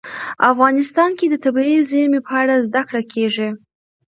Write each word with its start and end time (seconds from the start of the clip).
افغانستان 0.51 1.09
کې 1.17 1.25
د 1.29 1.35
طبیعي 1.45 1.77
زیرمې 1.91 2.21
په 2.27 2.33
اړه 2.41 2.55
زده 2.67 2.81
کړه 2.89 3.01
کېږي. 3.13 3.49